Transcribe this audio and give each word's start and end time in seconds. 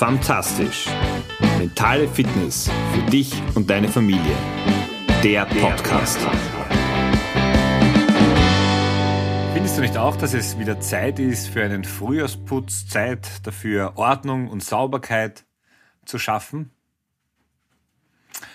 Fantastisch. 0.00 0.86
Mentale 1.58 2.08
Fitness 2.08 2.70
für 2.94 3.10
dich 3.10 3.34
und 3.54 3.68
deine 3.68 3.86
Familie. 3.86 4.34
Der 5.22 5.44
Podcast. 5.44 6.18
Findest 9.52 9.76
du 9.76 9.82
nicht 9.82 9.98
auch, 9.98 10.16
dass 10.16 10.32
es 10.32 10.58
wieder 10.58 10.80
Zeit 10.80 11.18
ist 11.18 11.48
für 11.48 11.62
einen 11.62 11.84
Frühjahrsputz, 11.84 12.88
Zeit 12.88 13.46
dafür 13.46 13.98
Ordnung 13.98 14.48
und 14.48 14.64
Sauberkeit 14.64 15.44
zu 16.06 16.18
schaffen? 16.18 16.70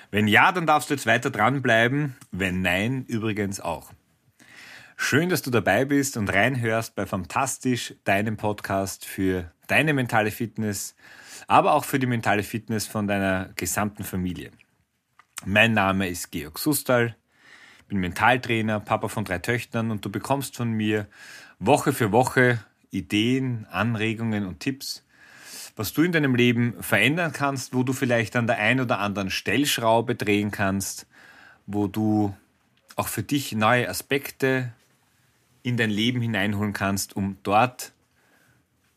Wenn 0.10 0.28
ja, 0.28 0.52
dann 0.52 0.66
darfst 0.66 0.90
du 0.90 0.96
jetzt 0.96 1.06
weiter 1.06 1.30
dranbleiben. 1.30 2.16
Wenn 2.32 2.64
nein, 2.64 3.06
übrigens 3.08 3.62
auch. 3.62 3.92
Schön, 4.98 5.30
dass 5.30 5.44
du 5.44 5.52
dabei 5.52 5.86
bist 5.86 6.18
und 6.18 6.28
reinhörst 6.28 6.96
bei 6.96 7.06
Fantastisch, 7.06 7.94
deinem 8.04 8.36
Podcast 8.36 9.06
für 9.06 9.52
deine 9.68 9.94
mentale 9.94 10.32
Fitness, 10.32 10.96
aber 11.48 11.74
auch 11.74 11.86
für 11.86 12.00
die 12.00 12.08
mentale 12.08 12.44
Fitness 12.44 12.88
von 12.88 13.08
deiner 13.08 13.50
gesamten 13.56 14.04
Familie. 14.04 14.52
Mein 15.46 15.74
Name 15.74 16.08
ist 16.08 16.32
Georg 16.32 16.58
Sustal, 16.58 17.16
bin 17.88 18.00
Mentaltrainer, 18.00 18.80
Papa 18.80 19.08
von 19.08 19.26
drei 19.26 19.40
Töchtern 19.40 19.92
und 19.92 20.04
du 20.04 20.10
bekommst 20.10 20.56
von 20.56 20.72
mir 20.72 21.08
Woche 21.60 21.94
für 21.94 22.12
Woche 22.12 22.60
Ideen, 22.92 23.68
Anregungen 23.70 24.46
und 24.46 24.60
Tipps, 24.60 25.04
was 25.76 25.94
du 25.94 26.04
in 26.04 26.12
deinem 26.12 26.36
Leben 26.36 26.82
verändern 26.82 27.34
kannst, 27.34 27.74
wo 27.74 27.84
du 27.84 27.94
vielleicht 27.94 28.36
an 28.36 28.48
der 28.48 28.58
einen 28.58 28.80
oder 28.80 29.00
anderen 29.00 29.30
Stellschraube 29.30 30.16
drehen 30.16 30.52
kannst, 30.52 31.06
wo 31.68 31.88
du 31.88 32.36
auch 32.96 33.10
für 33.10 33.24
dich 33.24 33.52
neue 33.52 33.90
Aspekte 33.90 34.72
in 35.64 35.78
dein 35.78 35.90
Leben 35.90 36.22
hineinholen 36.22 36.74
kannst, 36.74 37.16
um 37.16 37.38
dort 37.44 37.92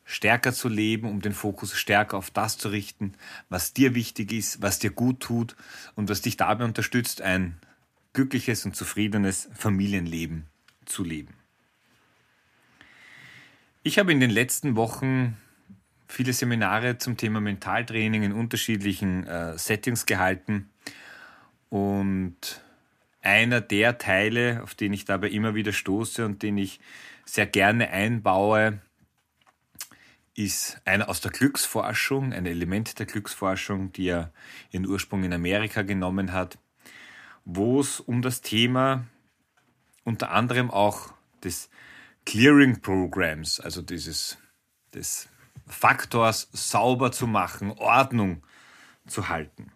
stärker 0.09 0.55
zu 0.55 0.71
leben, 0.71 1.07
um 1.07 1.21
den 1.21 1.35
Fokus 1.35 1.77
stärker 1.77 2.17
auf 2.17 2.31
das 2.31 2.57
zu 2.57 2.71
richten, 2.71 3.13
was 3.51 3.75
dir 3.75 3.95
wichtig 3.95 4.33
ist, 4.33 4.63
was 4.63 4.79
dir 4.79 4.91
gut 4.91 5.21
tut 5.21 5.55
und 5.97 6.09
was 6.09 6.23
dich 6.23 6.39
dabei 6.39 6.65
unterstützt, 6.65 7.21
ein 7.21 7.59
glückliches 8.15 8.65
und 8.65 8.75
zufriedenes 8.75 9.51
Familienleben 9.53 10.47
zu 10.87 11.05
leben. 11.05 11.35
Ich 13.83 13.99
habe 13.99 14.11
in 14.11 14.19
den 14.19 14.31
letzten 14.31 14.77
Wochen 14.77 15.37
viele 16.09 16.33
Seminare 16.33 16.97
zum 16.97 17.19
Thema 17.19 17.43
Mentaltraining 17.43 18.23
in 18.23 18.33
unterschiedlichen 18.33 19.27
äh, 19.27 19.59
Settings 19.59 20.07
gehalten 20.07 20.71
und 21.69 22.63
einer 23.21 23.61
der 23.61 23.99
Teile, 23.99 24.63
auf 24.63 24.75
den 24.75 24.95
ich 24.95 25.05
dabei 25.05 25.29
immer 25.29 25.55
wieder 25.55 25.75
stoße 25.75 26.25
und 26.25 26.43
den 26.43 26.57
ich 26.57 26.81
sehr 27.27 27.47
gerne 27.47 27.91
einbaue, 27.91 28.81
ist 30.39 30.81
einer 30.85 31.09
aus 31.09 31.21
der 31.21 31.33
Glücksforschung, 31.33 32.33
ein 32.33 32.47
Element 32.47 33.01
der 33.01 33.07
Glücksforschung, 33.07 33.93
die 33.93 34.07
er 34.07 34.33
ihren 34.71 34.87
Ursprung 34.87 35.25
in 35.25 35.33
Amerika 35.33 35.83
genommen 35.83 36.33
hat, 36.33 36.59
wo 37.45 37.81
es 37.81 37.99
um 37.99 38.23
das 38.23 38.41
Thema 38.41 39.05
unter 40.05 40.31
anderem 40.31 40.71
auch 40.71 41.13
des 41.43 41.69
Clearing 42.25 42.81
Programs, 42.81 43.59
also 43.59 43.83
dieses 43.83 44.39
des 44.95 45.29
Faktors 45.67 46.49
sauber 46.53 47.11
zu 47.11 47.27
machen, 47.27 47.73
Ordnung 47.73 48.45
zu 49.09 49.29
halten. 49.29 49.73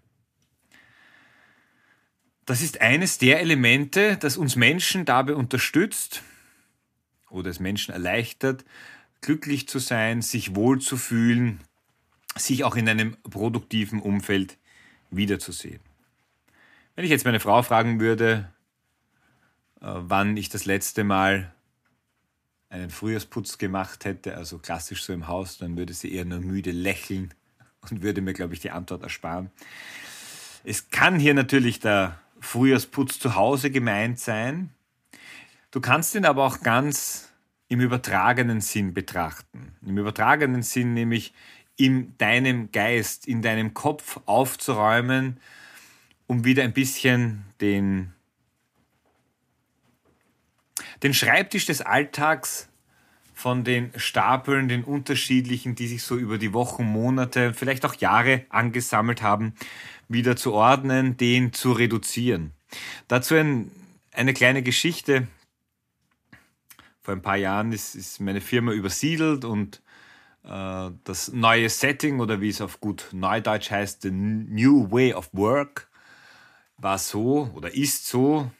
Das 2.47 2.63
ist 2.63 2.81
eines 2.81 3.19
der 3.19 3.41
Elemente, 3.41 4.17
das 4.17 4.37
uns 4.37 4.55
Menschen 4.55 5.07
dabei 5.07 5.35
unterstützt 5.35 6.23
oder 7.31 7.51
es 7.51 7.59
Menschen 7.59 7.93
erleichtert, 7.93 8.65
glücklich 9.23 9.69
zu 9.69 9.79
sein, 9.79 10.21
sich 10.21 10.55
wohlzufühlen, 10.55 11.61
sich 12.37 12.65
auch 12.65 12.77
in 12.77 12.89
einem 12.89 13.17
produktiven 13.23 14.01
Umfeld 14.01 14.59
wiederzusehen. 15.11 15.81
Wenn 16.95 17.05
ich 17.05 17.11
jetzt 17.11 17.25
meine 17.25 17.41
Frau 17.41 17.63
fragen 17.63 18.01
würde, 18.01 18.53
äh, 19.81 19.87
wann 19.87 20.37
ich 20.37 20.51
das 20.51 20.67
letzte 20.67 21.05
Mal 21.05 21.55
einen 22.69 22.91
Frühjahrsputz 22.91 23.59
gemacht 23.59 24.05
hätte, 24.05 24.37
also 24.37 24.59
klassisch 24.59 25.03
so 25.05 25.13
im 25.13 25.29
Haus, 25.29 25.59
dann 25.59 25.77
würde 25.77 25.93
sie 25.93 26.13
eher 26.13 26.25
nur 26.25 26.41
müde 26.41 26.71
lächeln 26.71 27.33
und 27.91 28.03
würde 28.03 28.21
mir, 28.23 28.33
glaube 28.33 28.55
ich, 28.55 28.61
die 28.61 28.71
Antwort 28.71 29.03
ersparen. 29.03 29.51
Es 30.65 30.91
kann 30.91 31.19
hier 31.19 31.35
natürlich 31.35 31.81
der 31.81 32.19
Frühjahrsputz 32.41 33.19
zu 33.19 33.35
Hause 33.35 33.71
gemeint 33.71 34.19
sein. 34.21 34.71
Du 35.71 35.81
kannst 35.81 36.15
ihn 36.15 36.25
aber 36.25 36.45
auch 36.45 36.61
ganz 36.61 37.32
im 37.73 37.81
übertragenen 37.81 38.61
Sinn 38.61 38.93
betrachten. 38.93 39.75
Im 39.81 39.97
übertragenen 39.97 40.63
Sinn 40.63 40.93
nämlich 40.93 41.33
in 41.77 42.15
deinem 42.19 42.71
Geist, 42.71 43.27
in 43.27 43.41
deinem 43.41 43.73
Kopf 43.73 44.21
aufzuräumen, 44.27 45.41
um 46.27 46.45
wieder 46.45 46.65
ein 46.65 46.75
bisschen 46.75 47.47
den, 47.63 48.13
den 51.03 51.15
Schreibtisch 51.15 51.65
des 51.65 51.81
Alltags 51.81 52.69
von 53.33 53.65
den 53.65 53.91
Stapeln, 53.97 54.69
den 54.69 54.85
unterschiedlichen, 54.85 55.75
die 55.75 55.87
sich 55.87 56.03
so 56.03 56.19
über 56.19 56.37
die 56.37 56.53
Wochen, 56.53 56.85
Monate, 56.85 57.55
vielleicht 57.55 57.87
auch 57.87 57.95
Jahre 57.95 58.45
angesammelt 58.51 59.23
haben, 59.23 59.55
wieder 60.09 60.37
zu 60.37 60.53
ordnen, 60.53 61.17
den 61.17 61.55
zu 61.55 61.73
reduzieren. 61.73 62.53
Dazu 63.09 63.35
ein, 63.35 63.71
eine 64.13 64.35
kleine 64.35 64.63
Geschichte, 64.63 65.27
vor 67.03 67.15
ein 67.15 67.23
paar 67.23 67.37
Jahren 67.37 67.73
ist, 67.73 67.95
ist 67.95 68.21
meine 68.21 68.41
Firma 68.41 68.73
übersiedelt 68.73 69.45
und 69.45 69.83
äh, 70.45 70.91
das 71.05 71.33
neue 71.33 71.69
Setting 71.69 72.21
oder 72.21 72.41
wie 72.41 72.49
es 72.49 72.61
auf 72.61 72.81
gut 72.81 73.09
Neudeutsch 73.13 73.71
heißt, 73.71 74.03
the 74.03 74.11
New 74.11 74.91
Way 74.91 75.15
of 75.15 75.29
Work, 75.33 75.89
war 76.79 76.99
so 76.99 77.51
oder 77.55 77.75
ist 77.75 78.07
so, 78.07 78.51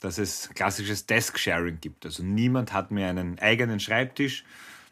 dass 0.00 0.18
es 0.18 0.50
klassisches 0.54 1.06
Desk-Sharing 1.06 1.80
gibt. 1.80 2.04
Also 2.04 2.22
niemand 2.22 2.72
hat 2.72 2.90
mehr 2.90 3.08
einen 3.08 3.38
eigenen 3.38 3.80
Schreibtisch. 3.80 4.44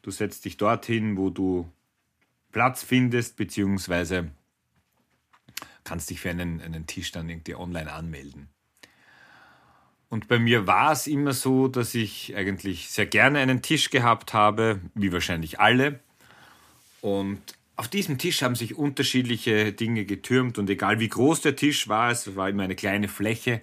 Du 0.03 0.11
setzt 0.11 0.45
dich 0.45 0.57
dorthin, 0.57 1.17
wo 1.17 1.31
du 1.31 1.71
Platz 2.53 2.83
findest, 2.83 3.37
beziehungsweise 3.37 4.31
kannst 5.85 6.11
dich 6.11 6.21
für 6.21 6.31
einen, 6.31 6.61
einen 6.61 6.87
Tisch 6.87 7.13
dann 7.13 7.29
irgendwie 7.29 7.55
online 7.55 7.93
anmelden. 7.93 8.49
Und 10.11 10.27
bei 10.27 10.41
mir 10.41 10.67
war 10.67 10.93
es 10.93 11.07
immer 11.07 11.33
so, 11.33 11.69
dass 11.69 11.95
ich 11.95 12.35
eigentlich 12.37 12.91
sehr 12.91 13.07
gerne 13.07 13.39
einen 13.39 13.63
Tisch 13.63 13.91
gehabt 13.91 14.35
habe, 14.35 14.81
wie 14.95 15.13
wahrscheinlich 15.13 15.61
alle. 15.61 16.01
Und 17.01 17.41
auf 17.77 17.89
diesem 17.89 18.19
Tisch 18.19 18.43
haben 18.43 18.57
sich 18.57 18.77
unterschiedliche 18.77 19.73
Dinge 19.73 20.05
getürmt 20.05 20.59
und 20.59 20.69
egal 20.69 20.99
wie 20.99 21.09
groß 21.09 21.43
der 21.43 21.57
Tisch 21.57 21.89
war, 21.89 22.11
es 22.11 22.37
war 22.37 22.49
immer 22.49 22.65
eine 22.65 22.75
kleine 22.75 23.09
Fläche, 23.09 23.63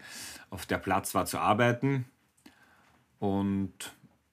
auf 0.50 0.66
der 0.66 0.78
Platz 0.78 1.14
war 1.14 1.26
zu 1.26 1.38
arbeiten. 1.38 2.06
Und 3.20 3.74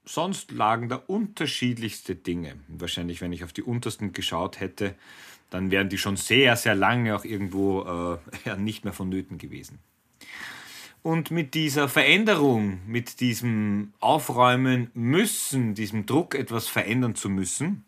sonst 0.04 0.52
lagen 0.52 0.88
da 0.88 0.96
unterschiedlichste 0.96 2.14
Dinge. 2.14 2.54
Wahrscheinlich, 2.68 3.20
wenn 3.20 3.32
ich 3.32 3.42
auf 3.42 3.52
die 3.52 3.62
untersten 3.62 4.12
geschaut 4.12 4.60
hätte, 4.60 4.94
dann 5.50 5.72
wären 5.72 5.88
die 5.88 5.98
schon 5.98 6.16
sehr, 6.16 6.56
sehr 6.56 6.76
lange 6.76 7.16
auch 7.16 7.24
irgendwo 7.24 8.20
äh, 8.46 8.56
nicht 8.56 8.84
mehr 8.84 8.92
vonnöten 8.92 9.36
gewesen. 9.36 9.80
Und 11.04 11.30
mit 11.30 11.52
dieser 11.52 11.90
Veränderung, 11.90 12.80
mit 12.86 13.20
diesem 13.20 13.92
Aufräumen 14.00 14.90
müssen, 14.94 15.74
diesem 15.74 16.06
Druck, 16.06 16.34
etwas 16.34 16.66
verändern 16.66 17.14
zu 17.14 17.28
müssen, 17.28 17.84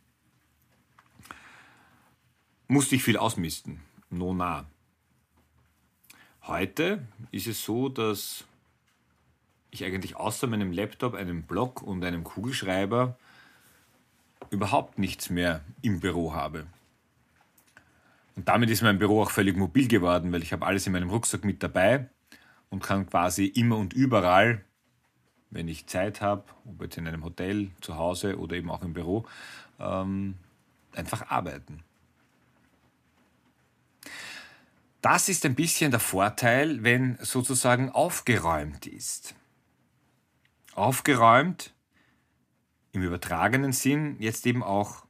musste 2.69 2.97
ich 2.97 3.03
viel 3.03 3.17
ausmisten. 3.17 3.81
No 4.11 4.35
nah. 4.35 4.67
Heute 6.43 7.09
ist 7.31 7.47
es 7.47 7.65
so, 7.65 7.89
dass 7.89 8.45
ich 9.71 9.83
eigentlich 9.83 10.17
außer 10.17 10.47
meinem 10.47 10.71
Laptop, 10.71 11.15
einem 11.15 11.45
Block 11.45 11.83
und 11.83 12.05
einem 12.05 12.23
Kugelschreiber 12.23 13.17
überhaupt 14.51 14.99
nichts 14.99 15.31
mehr 15.31 15.65
im 15.81 16.01
Büro 16.01 16.35
habe. 16.35 16.67
Und 18.35 18.47
damit 18.47 18.69
ist 18.69 18.83
mein 18.83 18.99
Büro 18.99 19.23
auch 19.23 19.31
völlig 19.31 19.57
mobil 19.57 19.89
geworden, 19.89 20.33
weil 20.33 20.43
ich 20.43 20.53
habe 20.53 20.67
alles 20.67 20.87
in 20.87 20.93
meinem 20.93 21.09
Rucksack 21.09 21.47
mit 21.47 21.63
dabei 21.63 22.11
und 22.77 22.83
kann 22.83 23.09
quasi 23.09 23.47
immer 23.47 23.79
und 23.79 23.95
überall, 23.95 24.63
wenn 25.49 25.67
ich 25.67 25.87
Zeit 25.87 26.21
habe, 26.21 26.45
ob 26.67 26.83
jetzt 26.83 26.99
in 26.99 27.09
einem 27.09 27.25
Hotel, 27.25 27.71
zu 27.81 27.97
Hause 27.97 28.39
oder 28.39 28.55
eben 28.55 28.71
auch 28.71 28.83
im 28.83 28.93
Büro, 28.93 29.25
ähm, 29.81 30.35
einfach 30.95 31.31
arbeiten. 31.31 31.83
Das 35.01 35.31
ist 35.31 35.47
ein 35.47 35.55
bisschen 35.55 35.91
der 35.91 36.01
Vorteil, 36.01 36.83
wenn 36.83 37.17
sozusagen 37.23 37.89
aufgeräumt 37.89 38.87
ist. 38.87 39.35
Aufgeräumt 40.75 41.73
im 42.93 43.01
übertragenen 43.03 43.73
Sinn, 43.73 44.17
jetzt 44.19 44.45
eben 44.47 44.63
auch, 44.63 45.07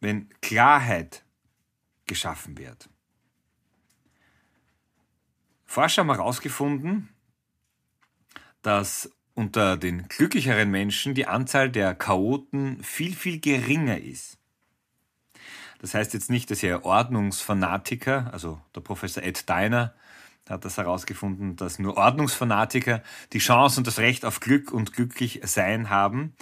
wenn 0.00 0.30
Klarheit 0.40 1.24
geschaffen 2.06 2.56
wird. 2.56 2.88
Forscher 5.72 6.02
haben 6.02 6.10
herausgefunden, 6.10 7.08
dass 8.60 9.10
unter 9.32 9.78
den 9.78 10.06
glücklicheren 10.06 10.70
Menschen 10.70 11.14
die 11.14 11.26
Anzahl 11.26 11.70
der 11.70 11.94
Chaoten 11.94 12.84
viel, 12.84 13.16
viel 13.16 13.40
geringer 13.40 13.96
ist. 13.96 14.36
Das 15.78 15.94
heißt 15.94 16.12
jetzt 16.12 16.28
nicht, 16.28 16.50
dass 16.50 16.62
ihr 16.62 16.84
Ordnungsfanatiker, 16.84 18.28
also 18.34 18.60
der 18.74 18.82
Professor 18.82 19.22
Ed 19.22 19.48
Deiner 19.48 19.94
hat 20.46 20.66
das 20.66 20.76
herausgefunden, 20.76 21.56
dass 21.56 21.78
nur 21.78 21.96
Ordnungsfanatiker 21.96 23.02
die 23.32 23.38
Chance 23.38 23.80
und 23.80 23.86
das 23.86 23.98
Recht 23.98 24.26
auf 24.26 24.40
Glück 24.40 24.72
und 24.72 24.92
glücklich 24.92 25.40
sein 25.44 25.88
haben. 25.88 26.34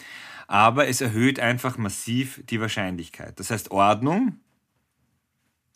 Aber 0.48 0.88
es 0.88 1.00
erhöht 1.00 1.38
einfach 1.38 1.78
massiv 1.78 2.42
die 2.46 2.60
Wahrscheinlichkeit. 2.60 3.38
Das 3.38 3.52
heißt, 3.52 3.70
Ordnung, 3.70 4.40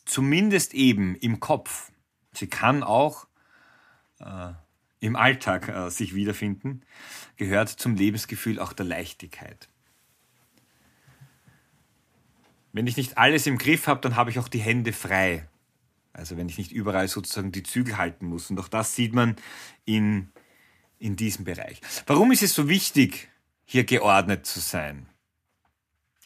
zumindest 0.06 0.74
eben 0.74 1.14
im 1.14 1.38
Kopf, 1.38 1.92
sie 2.32 2.48
kann 2.48 2.82
auch 2.82 3.28
im 5.00 5.16
Alltag 5.16 5.68
äh, 5.68 5.90
sich 5.90 6.14
wiederfinden, 6.14 6.82
gehört 7.36 7.68
zum 7.68 7.94
Lebensgefühl 7.94 8.58
auch 8.58 8.72
der 8.72 8.86
Leichtigkeit. 8.86 9.68
Wenn 12.72 12.86
ich 12.86 12.96
nicht 12.96 13.18
alles 13.18 13.46
im 13.46 13.58
Griff 13.58 13.86
habe, 13.86 14.00
dann 14.00 14.16
habe 14.16 14.30
ich 14.30 14.38
auch 14.38 14.48
die 14.48 14.60
Hände 14.60 14.92
frei. 14.92 15.48
Also 16.12 16.36
wenn 16.36 16.48
ich 16.48 16.58
nicht 16.58 16.72
überall 16.72 17.08
sozusagen 17.08 17.52
die 17.52 17.62
Zügel 17.62 17.98
halten 17.98 18.26
muss. 18.26 18.50
Und 18.50 18.58
auch 18.58 18.68
das 18.68 18.94
sieht 18.96 19.12
man 19.12 19.36
in, 19.84 20.32
in 20.98 21.16
diesem 21.16 21.44
Bereich. 21.44 21.80
Warum 22.06 22.32
ist 22.32 22.42
es 22.42 22.54
so 22.54 22.68
wichtig, 22.68 23.28
hier 23.64 23.84
geordnet 23.84 24.46
zu 24.46 24.60
sein? 24.60 25.06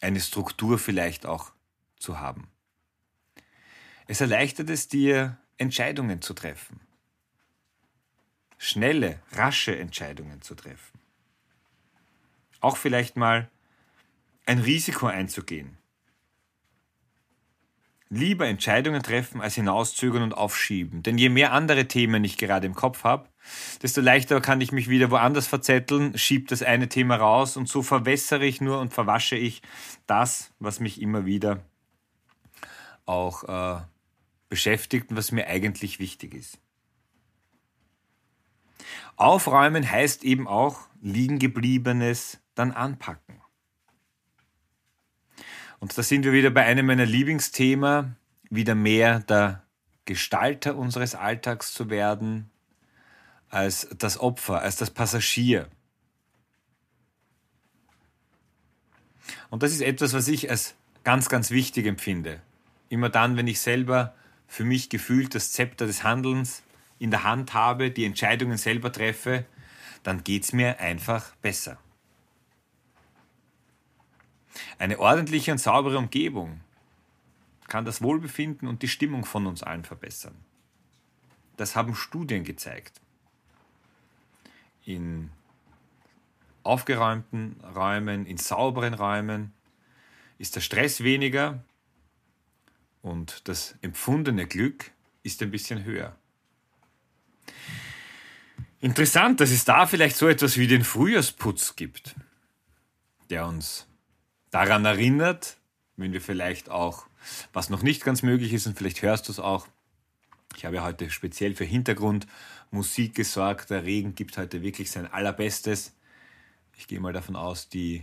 Eine 0.01 0.21
Struktur 0.21 0.79
vielleicht 0.79 1.27
auch 1.27 1.53
zu 1.99 2.21
haben. 2.21 2.49
Es 4.07 4.21
erleichtert 4.21 4.71
es 4.71 4.89
dir, 4.89 5.37
Entscheidungen 5.57 6.23
zu 6.23 6.33
treffen. 6.33 6.81
Schnelle, 8.59 9.21
rasche 9.33 9.79
Entscheidungen 9.79 10.43
zu 10.43 10.55
treffen. 10.55 10.99
Auch 12.61 12.77
vielleicht 12.77 13.17
mal 13.17 13.49
ein 14.47 14.59
Risiko 14.59 15.07
einzugehen 15.07 15.79
lieber 18.11 18.47
Entscheidungen 18.47 19.03
treffen, 19.03 19.41
als 19.41 19.55
hinauszögern 19.55 20.23
und 20.23 20.33
aufschieben. 20.33 21.03
Denn 21.03 21.19
je 21.19 21.29
mehr 21.29 21.53
andere 21.53 21.87
Themen 21.87 22.25
ich 22.25 22.39
gerade 22.39 22.67
im 22.67 22.75
Kopf 22.75 23.05
habe, 23.05 23.29
desto 23.83 24.01
leichter 24.01 24.41
kann 24.41 24.61
ich 24.61 24.73
mich 24.73 24.89
wieder 24.89 25.11
woanders 25.11 25.47
verzetteln, 25.47 26.17
schiebe 26.17 26.47
das 26.49 26.63
eine 26.63 26.89
Thema 26.89 27.17
raus 27.17 27.57
und 27.57 27.69
so 27.69 27.83
verwässere 27.83 28.47
ich 28.47 28.61
nur 28.61 28.81
und 28.81 28.93
verwasche 28.93 29.37
ich 29.37 29.63
das, 30.07 30.53
was 30.59 30.81
mich 30.81 31.01
immer 31.01 31.27
wieder 31.27 31.63
auch 33.05 33.45
äh, 33.45 33.81
beschäftigt 34.49 35.11
und 35.11 35.17
was 35.17 35.33
mir 35.33 35.47
eigentlich 35.47 35.99
wichtig 35.99 36.35
ist. 36.35 36.59
Aufräumen 39.19 39.91
heißt 39.91 40.23
eben 40.23 40.47
auch 40.47 40.87
liegengebliebenes 41.03 42.39
dann 42.55 42.71
anpacken. 42.71 43.41
Und 45.81 45.97
da 45.97 46.03
sind 46.03 46.25
wir 46.25 46.33
wieder 46.33 46.51
bei 46.51 46.65
einem 46.65 46.87
meiner 46.87 47.07
Lieblingsthemen, 47.07 48.17
wieder 48.49 48.75
mehr 48.75 49.21
der 49.21 49.65
Gestalter 50.05 50.77
unseres 50.77 51.15
Alltags 51.15 51.75
zu 51.75 51.91
werden, 51.91 52.51
als 53.51 53.89
das 53.99 54.19
Opfer, 54.19 54.63
als 54.63 54.77
das 54.77 54.91
Passagier. 54.91 55.69
Und 59.51 59.63
das 59.63 59.73
ist 59.73 59.81
etwas, 59.81 60.13
was 60.13 60.29
ich 60.29 60.51
als 60.51 60.75
ganz, 61.05 61.29
ganz 61.29 61.51
wichtig 61.51 61.87
empfinde. 61.87 62.41
Immer 62.89 63.09
dann, 63.09 63.37
wenn 63.37 63.47
ich 63.47 63.61
selber 63.61 64.15
für 64.47 64.65
mich 64.65 64.89
gefühlt 64.89 65.35
das 65.35 65.53
Zepter 65.53 65.87
des 65.87 66.05
Handelns 66.05 66.63
in 66.99 67.11
der 67.11 67.25
Hand 67.25 67.55
habe, 67.55 67.91
die 67.91 68.05
Entscheidungen 68.05 68.59
selber 68.59 68.93
treffe, 68.93 69.45
dann 70.03 70.25
geht 70.25 70.45
es 70.45 70.53
mir 70.53 70.81
einfach 70.81 71.35
besser. 71.37 71.79
Eine 74.79 74.99
ordentliche 74.99 75.53
und 75.53 75.59
saubere 75.59 75.99
Umgebung 75.99 76.61
kann 77.69 77.85
das 77.85 78.03
Wohlbefinden 78.03 78.67
und 78.67 78.83
die 78.83 78.89
Stimmung 78.89 79.25
von 79.25 79.47
uns 79.47 79.63
allen 79.63 79.85
verbessern. 79.85 80.35
Das 81.57 81.77
haben 81.77 81.95
Studien 81.95 82.45
gezeigt. 82.45 83.01
In 84.85 85.31
aufgeräumten 86.63 87.61
Räumen, 87.75 88.27
in 88.27 88.39
sauberen 88.39 88.95
Räumen 88.95 89.53
ist 90.39 90.57
der 90.57 90.61
Stress 90.61 91.03
weniger 91.03 91.63
und 93.03 93.49
das 93.49 93.77
empfundene 93.83 94.47
Glück 94.47 94.91
ist 95.23 95.43
ein 95.43 95.51
bisschen 95.51 95.85
höher. 95.85 96.17
Interessant, 98.81 99.41
dass 99.41 99.51
es 99.51 99.65
da 99.65 99.87
vielleicht 99.87 100.17
so 100.17 100.29
etwas 100.29 100.57
wie 100.57 100.67
den 100.69 100.85
Frühjahrsputz 100.85 101.75
gibt, 101.75 102.15
der 103.31 103.47
uns 103.47 103.87
daran 104.51 104.85
erinnert, 104.85 105.57
wenn 105.97 106.13
wir 106.13 106.21
vielleicht 106.21 106.71
auch, 106.71 107.07
was 107.53 107.71
noch 107.71 107.83
nicht 107.83 108.05
ganz 108.05 108.23
möglich 108.23 108.53
ist, 108.53 108.67
und 108.67 108.79
vielleicht 108.79 109.03
hörst 109.03 109.29
du 109.29 109.33
es 109.33 109.41
auch, 109.41 109.67
ich 110.57 110.65
habe 110.65 110.77
ja 110.77 110.85
heute 110.85 111.11
speziell 111.11 111.55
für 111.55 111.65
Hintergrundmusik 111.65 113.15
gesorgt. 113.15 113.71
Der 113.71 113.85
Regen 113.85 114.15
gibt 114.15 114.39
heute 114.39 114.63
wirklich 114.63 114.91
sein 114.91 115.07
Allerbestes. 115.07 115.93
Ich 116.77 116.89
gehe 116.89 117.01
mal 117.01 117.13
davon 117.13 117.37
aus, 117.37 117.69
die 117.69 118.03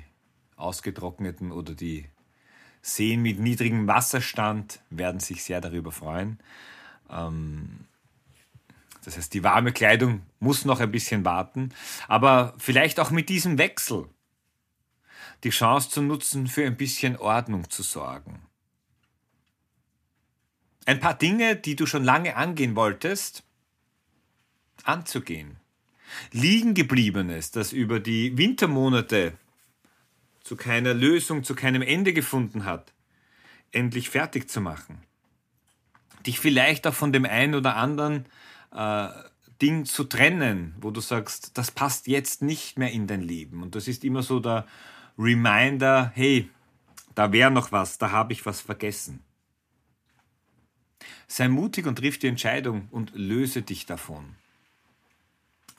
ausgetrockneten 0.56 1.52
oder 1.52 1.74
die 1.74 2.06
Seen 2.82 3.22
mit 3.22 3.40
niedrigem 3.40 3.88
Wasserstand 3.88 4.80
werden 4.90 5.20
sich 5.20 5.44
sehr 5.44 5.60
darüber 5.60 5.92
freuen. 5.92 6.40
Ähm, 7.10 7.88
das 9.06 9.18
heißt, 9.18 9.34
die 9.34 9.44
warme 9.44 9.72
Kleidung 9.72 10.24
muss 10.40 10.66
noch 10.66 10.80
ein 10.80 10.92
bisschen 10.92 11.24
warten, 11.24 11.70
aber 12.08 12.56
vielleicht 12.58 13.00
auch 13.00 13.12
mit 13.12 13.30
diesem 13.30 13.60
Wechsel 13.60 14.10
die 15.44 15.52
Chance 15.52 15.92
zu 15.92 16.02
nutzen, 16.02 16.48
für 16.48 16.66
ein 16.66 16.76
bisschen 16.76 17.16
Ordnung 17.18 17.70
zu 17.70 17.84
sorgen. 17.84 18.42
Ein 20.88 21.00
paar 21.00 21.14
Dinge, 21.14 21.56
die 21.56 21.76
du 21.76 21.86
schon 21.86 22.04
lange 22.04 22.36
angehen 22.36 22.76
wolltest, 22.76 23.44
anzugehen. 24.84 25.58
Liegen 26.32 26.74
gebliebenes, 26.74 27.52
das 27.52 27.74
über 27.74 28.00
die 28.00 28.38
Wintermonate 28.38 29.34
zu 30.42 30.56
keiner 30.56 30.94
Lösung, 30.94 31.44
zu 31.44 31.54
keinem 31.56 31.82
Ende 31.84 32.14
gefunden 32.14 32.66
hat, 32.66 32.94
endlich 33.72 34.10
fertig 34.10 34.50
zu 34.50 34.62
machen. 34.62 35.04
Dich 36.26 36.40
vielleicht 36.40 36.88
auch 36.88 36.94
von 36.94 37.14
dem 37.14 37.26
einen 37.26 37.54
oder 37.54 37.76
anderen 37.76 38.26
äh, 38.76 39.10
Ding 39.62 39.86
zu 39.86 40.04
trennen, 40.04 40.76
wo 40.80 40.92
du 40.92 41.00
sagst, 41.02 41.58
das 41.58 41.72
passt 41.72 42.08
jetzt 42.08 42.42
nicht 42.42 42.78
mehr 42.78 42.92
in 42.92 43.08
dein 43.08 43.22
Leben. 43.22 43.64
Und 43.64 43.76
das 43.76 43.88
ist 43.88 44.04
immer 44.04 44.22
so 44.22 44.40
der 44.40 44.68
Reminder, 45.18 46.12
hey, 46.14 46.50
da 47.16 47.32
wäre 47.32 47.52
noch 47.52 47.72
was, 47.72 47.98
da 47.98 48.12
habe 48.12 48.34
ich 48.34 48.46
was 48.46 48.60
vergessen. 48.60 49.24
Sei 51.28 51.48
mutig 51.48 51.88
und 51.88 51.98
triff 51.98 52.20
die 52.20 52.28
Entscheidung 52.28 52.90
und 52.92 53.16
löse 53.16 53.62
dich 53.62 53.86
davon. 53.86 54.36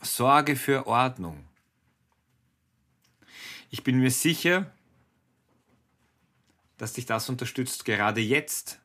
Sorge 0.00 0.56
für 0.56 0.86
Ordnung. 0.86 1.44
Ich 3.70 3.82
bin 3.84 3.98
mir 3.98 4.10
sicher, 4.10 4.70
dass 6.78 6.94
dich 6.94 7.06
das 7.06 7.28
unterstützt, 7.28 7.84
gerade 7.84 8.20
jetzt, 8.20 8.80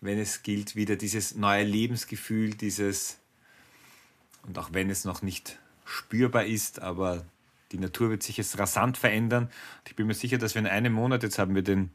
wenn 0.00 0.18
es 0.18 0.42
gilt, 0.42 0.76
wieder 0.76 0.96
dieses 0.96 1.34
neue 1.34 1.64
Lebensgefühl, 1.64 2.54
dieses, 2.54 3.18
und 4.42 4.58
auch 4.58 4.70
wenn 4.72 4.90
es 4.90 5.04
noch 5.04 5.22
nicht 5.22 5.58
spürbar 5.84 6.44
ist, 6.44 6.80
aber 6.80 7.24
die 7.72 7.78
Natur 7.78 8.10
wird 8.10 8.22
sich 8.22 8.36
jetzt 8.36 8.58
rasant 8.58 8.96
verändern. 8.96 9.50
Ich 9.86 9.96
bin 9.96 10.06
mir 10.06 10.14
sicher, 10.14 10.38
dass 10.38 10.54
wir 10.54 10.60
in 10.60 10.68
einem 10.68 10.92
Monat, 10.92 11.22
jetzt 11.22 11.38
haben 11.38 11.54
wir 11.54 11.62
den 11.62 11.90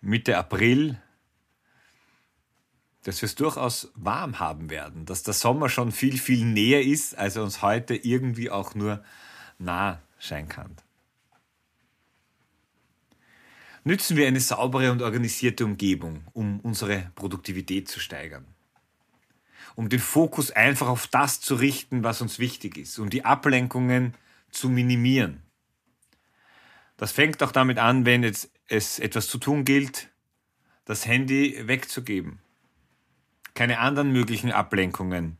Mitte 0.00 0.36
April, 0.38 1.00
dass 3.02 3.20
wir 3.20 3.26
es 3.26 3.34
durchaus 3.34 3.90
warm 3.94 4.38
haben 4.38 4.70
werden, 4.70 5.04
dass 5.04 5.22
der 5.22 5.34
Sommer 5.34 5.68
schon 5.68 5.92
viel, 5.92 6.18
viel 6.18 6.44
näher 6.44 6.82
ist, 6.82 7.16
als 7.16 7.36
er 7.36 7.42
uns 7.42 7.60
heute 7.60 7.94
irgendwie 7.94 8.50
auch 8.50 8.74
nur 8.74 9.04
nah 9.58 10.00
scheinen 10.18 10.48
kann. 10.48 10.74
Nützen 13.86 14.16
wir 14.16 14.26
eine 14.26 14.40
saubere 14.40 14.90
und 14.90 15.02
organisierte 15.02 15.66
Umgebung, 15.66 16.26
um 16.32 16.58
unsere 16.60 17.12
Produktivität 17.14 17.86
zu 17.86 18.00
steigern. 18.00 18.46
Um 19.76 19.90
den 19.90 20.00
Fokus 20.00 20.50
einfach 20.50 20.88
auf 20.88 21.06
das 21.06 21.42
zu 21.42 21.54
richten, 21.54 22.02
was 22.02 22.22
uns 22.22 22.38
wichtig 22.38 22.78
ist, 22.78 22.98
um 22.98 23.10
die 23.10 23.26
Ablenkungen 23.26 24.14
zu 24.50 24.70
minimieren. 24.70 25.42
Das 26.96 27.12
fängt 27.12 27.42
auch 27.42 27.52
damit 27.52 27.78
an, 27.78 28.06
wenn 28.06 28.22
jetzt 28.22 28.50
es 28.68 28.98
etwas 28.98 29.28
zu 29.28 29.36
tun 29.36 29.66
gilt, 29.66 30.08
das 30.86 31.04
Handy 31.04 31.66
wegzugeben. 31.66 32.38
Keine 33.52 33.80
anderen 33.80 34.12
möglichen 34.12 34.50
Ablenkungen 34.50 35.36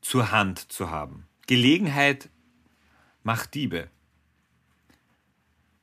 zur 0.00 0.30
Hand 0.30 0.72
zu 0.72 0.90
haben. 0.90 1.26
Gelegenheit 1.46 2.30
macht 3.22 3.52
Diebe. 3.54 3.90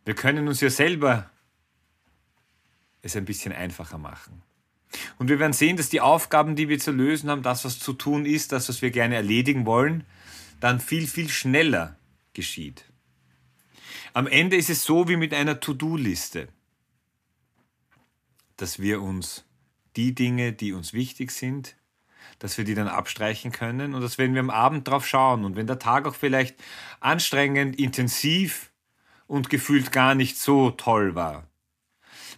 Wir 0.06 0.16
können 0.16 0.48
uns 0.48 0.62
ja 0.62 0.72
selber 0.72 1.30
es 3.01 3.15
ein 3.15 3.25
bisschen 3.25 3.53
einfacher 3.53 3.98
machen. 3.98 4.41
Und 5.18 5.29
wir 5.29 5.39
werden 5.39 5.53
sehen, 5.53 5.77
dass 5.77 5.89
die 5.89 6.01
Aufgaben, 6.01 6.56
die 6.56 6.70
wir 6.70 6.79
zu 6.79 6.91
lösen 6.91 7.29
haben, 7.29 7.44
das, 7.44 7.63
was 7.65 7.79
zu 7.79 7.94
tun 7.94 8.25
ist, 8.25 8.51
das, 8.51 8.70
was 8.70 8.82
wir 8.82 8.91
gerne 8.91 9.15
erledigen 9.15 9.65
wollen, 9.65 10.03
dann 10.60 10.79
viel, 10.79 11.08
viel 11.08 11.29
schneller 11.29 11.98
geschieht. 12.34 12.86
Am 14.13 14.27
Ende 14.27 14.58
ist 14.58 14.70
es 14.70 14.84
so 14.84 15.08
wie 15.08 15.18
mit 15.18 15.34
einer 15.34 15.60
To-Do-Liste. 15.60 16.50
dass 18.58 18.79
wir 18.79 19.01
uns 19.01 19.46
die 19.96 20.13
Dinge, 20.13 20.53
die 20.53 20.74
uns 20.74 20.94
wichtig 20.94 21.32
sind, 21.32 21.77
dass 22.39 22.58
wir 22.58 22.65
die 22.65 22.75
dann 22.75 22.88
abstreichen 22.88 23.51
können 23.51 23.94
und 23.94 24.01
dass 24.01 24.18
wenn 24.18 24.34
wir 24.34 24.41
am 24.41 24.50
Abend 24.50 24.88
drauf 24.88 25.08
schauen 25.08 25.46
und 25.46 25.56
wenn 25.56 25.68
der 25.68 25.79
Tag 25.79 26.06
auch 26.06 26.15
vielleicht 26.15 26.56
anstrengend, 27.00 27.77
intensiv 27.79 28.72
und 29.27 29.50
gefühlt 29.50 29.91
gar 29.91 30.15
nicht 30.15 30.38
so 30.38 30.72
toll 30.72 31.15
war, 31.15 31.49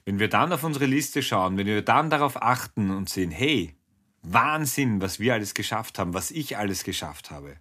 wenn 0.05 0.19
wir 0.19 0.29
dann 0.29 0.51
auf 0.51 0.63
unsere 0.63 0.85
Liste 0.85 1.21
schauen, 1.21 1.57
wenn 1.57 1.67
wir 1.67 1.81
dann 1.81 2.09
darauf 2.09 2.41
achten 2.41 2.91
und 2.91 3.09
sehen, 3.09 3.31
hey, 3.31 3.75
Wahnsinn, 4.23 5.01
was 5.01 5.19
wir 5.19 5.33
alles 5.33 5.53
geschafft 5.53 5.99
haben, 5.99 6.13
was 6.13 6.31
ich 6.31 6.57
alles 6.57 6.83
geschafft 6.83 7.31
habe, 7.31 7.57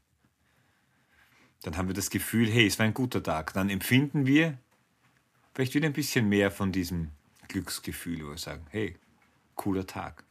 dann 1.62 1.76
haben 1.76 1.88
wir 1.88 1.94
das 1.94 2.10
Gefühl, 2.10 2.50
hey, 2.50 2.66
es 2.66 2.78
war 2.78 2.86
ein 2.86 2.94
guter 2.94 3.22
Tag. 3.22 3.52
Dann 3.52 3.68
empfinden 3.68 4.26
wir 4.26 4.58
vielleicht 5.54 5.74
wieder 5.74 5.86
ein 5.86 5.92
bisschen 5.92 6.28
mehr 6.28 6.50
von 6.50 6.72
diesem 6.72 7.10
Glücksgefühl, 7.48 8.24
wo 8.24 8.30
wir 8.30 8.38
sagen, 8.38 8.66
hey, 8.70 8.96
cooler 9.56 9.86
Tag. 9.86 10.24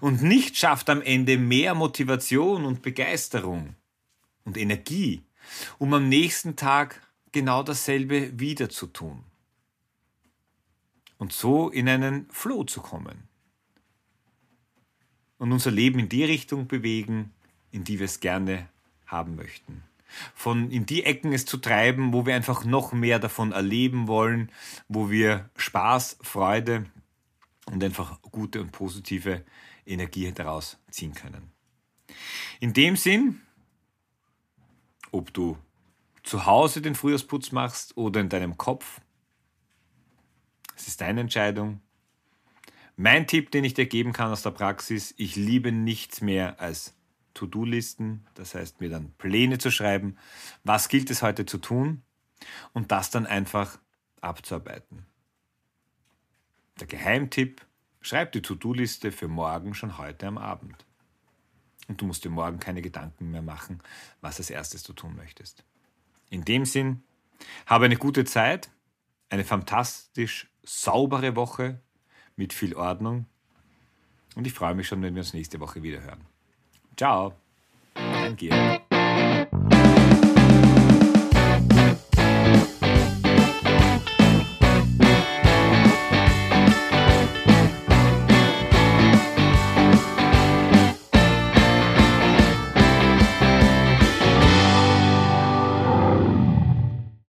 Und 0.00 0.22
nicht 0.22 0.56
schafft 0.56 0.90
am 0.90 1.00
Ende 1.00 1.38
mehr 1.38 1.74
Motivation 1.74 2.64
und 2.64 2.82
Begeisterung 2.82 3.76
und 4.44 4.56
Energie, 4.58 5.22
um 5.78 5.94
am 5.94 6.08
nächsten 6.08 6.56
Tag 6.56 7.00
genau 7.32 7.62
dasselbe 7.62 8.38
wieder 8.38 8.68
zu 8.68 8.86
tun. 8.86 9.24
Und 11.24 11.32
so 11.32 11.70
in 11.70 11.88
einen 11.88 12.28
Flow 12.28 12.64
zu 12.64 12.82
kommen. 12.82 13.26
Und 15.38 15.52
unser 15.52 15.70
Leben 15.70 15.98
in 15.98 16.10
die 16.10 16.22
Richtung 16.22 16.66
bewegen, 16.66 17.32
in 17.70 17.82
die 17.82 17.98
wir 17.98 18.04
es 18.04 18.20
gerne 18.20 18.68
haben 19.06 19.34
möchten 19.34 19.82
von 20.34 20.70
in 20.70 20.84
die 20.84 21.02
Ecken 21.04 21.32
es 21.32 21.46
zu 21.46 21.56
treiben, 21.56 22.12
wo 22.12 22.26
wir 22.26 22.34
einfach 22.36 22.66
noch 22.66 22.92
mehr 22.92 23.18
davon 23.18 23.52
erleben 23.52 24.06
wollen, 24.06 24.52
wo 24.86 25.10
wir 25.10 25.48
Spaß, 25.56 26.18
Freude 26.20 26.84
und 27.64 27.82
einfach 27.82 28.20
gute 28.20 28.60
und 28.60 28.70
positive 28.70 29.42
Energie 29.86 30.30
daraus 30.30 30.76
ziehen 30.90 31.14
können. 31.14 31.50
In 32.60 32.74
dem 32.74 32.96
Sinn, 32.96 33.40
ob 35.10 35.32
du 35.32 35.56
zu 36.22 36.44
Hause 36.44 36.82
den 36.82 36.94
Frühjahrsputz 36.94 37.50
machst 37.50 37.96
oder 37.96 38.20
in 38.20 38.28
deinem 38.28 38.58
Kopf, 38.58 39.00
es 40.84 40.88
ist 40.88 41.00
deine 41.00 41.22
Entscheidung. 41.22 41.80
Mein 42.94 43.26
Tipp, 43.26 43.50
den 43.50 43.64
ich 43.64 43.72
dir 43.72 43.86
geben 43.86 44.12
kann 44.12 44.30
aus 44.30 44.42
der 44.42 44.50
Praxis, 44.50 45.14
ich 45.16 45.34
liebe 45.34 45.72
nichts 45.72 46.20
mehr 46.20 46.60
als 46.60 46.94
To-Do-Listen, 47.32 48.26
das 48.34 48.54
heißt 48.54 48.82
mir 48.82 48.90
dann 48.90 49.10
Pläne 49.12 49.56
zu 49.56 49.70
schreiben, 49.70 50.18
was 50.62 50.90
gilt 50.90 51.08
es 51.08 51.22
heute 51.22 51.46
zu 51.46 51.56
tun 51.56 52.02
und 52.74 52.92
das 52.92 53.10
dann 53.10 53.24
einfach 53.24 53.78
abzuarbeiten. 54.20 55.06
Der 56.80 56.86
Geheimtipp, 56.86 57.64
schreib 58.02 58.32
die 58.32 58.42
To-Do-Liste 58.42 59.10
für 59.10 59.26
morgen 59.26 59.72
schon 59.72 59.96
heute 59.96 60.26
am 60.26 60.36
Abend. 60.36 60.84
Und 61.88 61.98
du 61.98 62.04
musst 62.04 62.24
dir 62.24 62.30
morgen 62.30 62.60
keine 62.60 62.82
Gedanken 62.82 63.30
mehr 63.30 63.42
machen, 63.42 63.80
was 64.20 64.38
als 64.38 64.50
erstes 64.50 64.82
du 64.82 64.92
tun 64.92 65.16
möchtest. 65.16 65.64
In 66.28 66.44
dem 66.44 66.66
Sinn, 66.66 67.02
habe 67.64 67.86
eine 67.86 67.96
gute 67.96 68.26
Zeit, 68.26 68.70
eine 69.30 69.44
fantastisch 69.44 70.50
saubere 70.64 71.36
Woche 71.36 71.80
mit 72.36 72.52
viel 72.52 72.74
Ordnung 72.74 73.26
und 74.34 74.46
ich 74.46 74.52
freue 74.52 74.74
mich 74.74 74.88
schon, 74.88 75.02
wenn 75.02 75.14
wir 75.14 75.20
uns 75.20 75.34
nächste 75.34 75.60
Woche 75.60 75.82
wieder 75.82 76.02
hören. 76.02 76.20
Ciao, 76.96 77.34
dein 77.94 78.36
Georg. 78.36 78.82